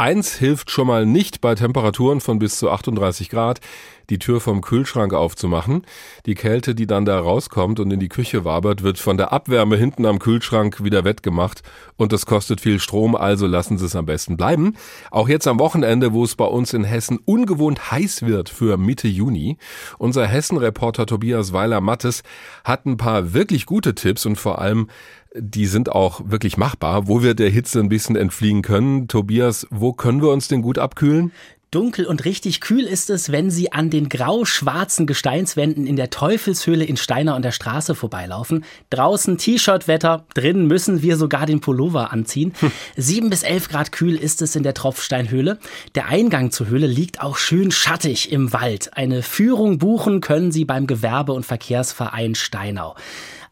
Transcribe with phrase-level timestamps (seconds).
[0.00, 3.60] Eins hilft schon mal nicht bei Temperaturen von bis zu 38 Grad,
[4.08, 5.82] die Tür vom Kühlschrank aufzumachen.
[6.24, 9.76] Die Kälte, die dann da rauskommt und in die Küche wabert, wird von der Abwärme
[9.76, 11.62] hinten am Kühlschrank wieder wettgemacht
[11.98, 14.74] und das kostet viel Strom, also lassen Sie es am besten bleiben.
[15.10, 19.06] Auch jetzt am Wochenende, wo es bei uns in Hessen ungewohnt heiß wird für Mitte
[19.06, 19.58] Juni.
[19.98, 22.22] Unser Hessen-Reporter Tobias Weiler-Mattes
[22.64, 24.88] hat ein paar wirklich gute Tipps und vor allem
[25.34, 29.06] die sind auch wirklich machbar, wo wir der Hitze ein bisschen entfliehen können.
[29.06, 31.32] Tobias, wo können wir uns denn gut abkühlen?
[31.70, 36.84] Dunkel und richtig kühl ist es, wenn Sie an den grau-schwarzen Gesteinswänden in der Teufelshöhle
[36.84, 38.64] in Steiner und der Straße vorbeilaufen.
[38.90, 42.54] Draußen T-Shirt-Wetter, drinnen müssen wir sogar den Pullover anziehen.
[42.58, 42.72] Hm.
[42.96, 45.60] Sieben bis elf Grad kühl ist es in der Tropfsteinhöhle.
[45.94, 48.96] Der Eingang zur Höhle liegt auch schön schattig im Wald.
[48.96, 52.96] Eine Führung buchen können Sie beim Gewerbe- und Verkehrsverein Steinau.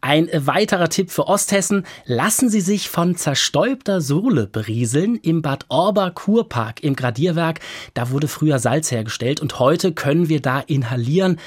[0.00, 1.84] Ein weiterer Tipp für Osthessen.
[2.06, 7.58] Lassen Sie sich von zerstäubter Sohle berieseln im Bad Orber Kurpark im Gradierwerk.
[7.94, 11.40] Da wurde früher Salz hergestellt und heute können wir da inhalieren.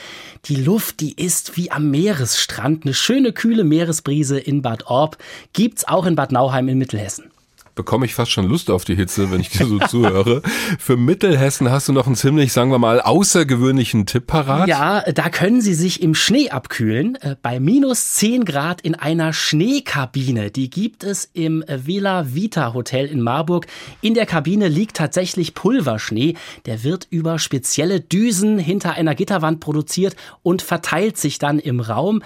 [0.46, 2.84] Die Luft, die ist wie am Meeresstrand.
[2.84, 5.18] Eine schöne kühle Meeresbrise in Bad Orb
[5.54, 7.31] gibt's auch in Bad Nauheim in Mittelhessen
[7.76, 10.42] bekomme ich fast schon Lust auf die Hitze, wenn ich dir so zuhöre.
[10.80, 14.68] Für Mittelhessen hast du noch einen ziemlich, sagen wir mal, außergewöhnlichen Tipp parat?
[14.68, 17.16] Ja, da können Sie sich im Schnee abkühlen.
[17.16, 20.52] Äh, bei minus 10 Grad in einer Schneekabine.
[20.52, 23.68] Die gibt es im Villa Vita Hotel in Marburg.
[24.02, 26.36] In der Kabine liegt tatsächlich Pulverschnee.
[26.66, 32.22] Der wird über spezielle Düsen hinter einer Gitterwand produziert und verteilt sich dann im Raum.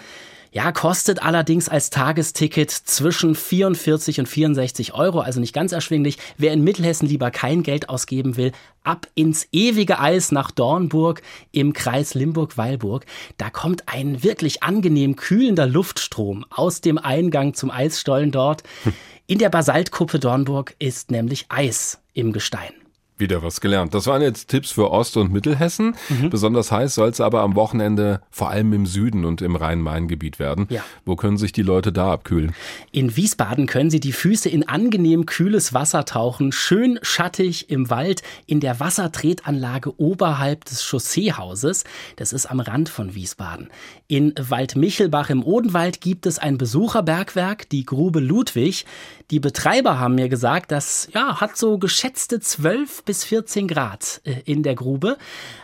[0.55, 6.17] Ja, kostet allerdings als Tagesticket zwischen 44 und 64 Euro, also nicht ganz erschwinglich.
[6.37, 11.73] Wer in Mittelhessen lieber kein Geld ausgeben will, ab ins ewige Eis nach Dornburg im
[11.73, 13.05] Kreis Limburg-Weilburg.
[13.35, 18.63] Da kommt ein wirklich angenehm kühlender Luftstrom aus dem Eingang zum Eisstollen dort.
[18.83, 18.93] Hm.
[19.27, 22.84] In der Basaltkuppe Dornburg ist nämlich Eis im Gestein.
[23.17, 23.93] Wieder was gelernt.
[23.93, 25.95] Das waren jetzt Tipps für Ost- und Mittelhessen.
[26.09, 26.29] Mhm.
[26.29, 30.67] Besonders heiß soll es aber am Wochenende vor allem im Süden und im Rhein-Main-Gebiet werden.
[30.69, 30.83] Ja.
[31.05, 32.53] Wo können sich die Leute da abkühlen?
[32.91, 38.21] In Wiesbaden können sie die Füße in angenehm kühles Wasser tauchen, schön schattig im Wald
[38.47, 41.85] in der Wassertretanlage oberhalb des Chausseehauses.
[42.17, 43.69] Das ist am Rand von Wiesbaden.
[44.07, 48.85] In Waldmichelbach im Odenwald gibt es ein Besucherbergwerk, die Grube Ludwig.
[49.31, 54.41] Die Betreiber haben mir gesagt, das ja, hat so geschätzte 12 bis 14 Grad äh,
[54.45, 55.17] in der Grube.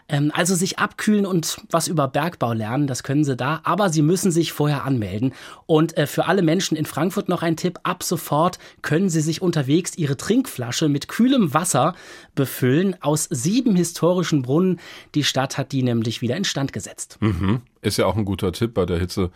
[0.07, 3.61] Ähm, also sich abkühlen und was über Bergbau lernen, das können sie da.
[3.63, 5.33] Aber sie müssen sich vorher anmelden.
[5.65, 7.79] Und äh, für alle Menschen in Frankfurt noch ein Tipp.
[7.83, 11.95] Ab sofort können sie sich unterwegs ihre Trinkflasche mit kühlem Wasser
[12.35, 14.79] befüllen aus sieben historischen Brunnen.
[15.15, 17.17] Die Stadt hat die nämlich wieder instand gesetzt.
[17.19, 17.61] Mhm.
[17.81, 19.31] Ist ja auch ein guter Tipp bei der Hitze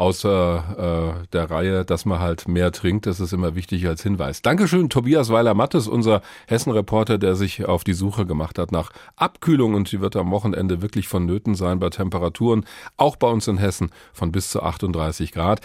[0.00, 3.04] außer äh, der Reihe, dass man halt mehr trinkt.
[3.04, 4.40] Das ist immer wichtig als Hinweis.
[4.40, 9.92] Dankeschön, Tobias Weiler-Mattes, unser Hessen-Reporter, der sich auf die Suche gemacht hat nach Abkühlung und
[9.92, 12.64] die wird am Wochenende wirklich vonnöten sein bei Temperaturen,
[12.96, 15.60] auch bei uns in Hessen von bis zu 38 Grad.